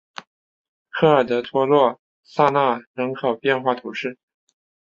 [0.89, 4.17] 科尔德托洛萨纳人口变化图示